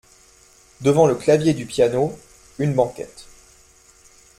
[0.79, 2.17] Devant le clavier du piano,
[2.57, 3.27] une banquette.